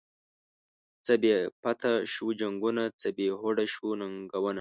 څه 1.05 1.13
بی 1.21 1.31
پته 1.63 1.91
شوو 2.13 2.31
جنگونه، 2.39 2.83
څه 3.01 3.07
بی 3.17 3.27
هوډه 3.39 3.65
شوو 3.73 3.91
ننگونه 4.01 4.49